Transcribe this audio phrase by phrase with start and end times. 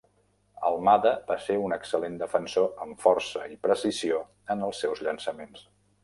[0.67, 4.23] Almada va ser un excel·lent defensor amb força i precisió
[4.55, 5.67] en els seus llançaments.